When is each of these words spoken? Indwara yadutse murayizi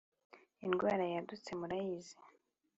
Indwara 0.65 1.03
yadutse 1.13 1.49
murayizi 1.59 2.17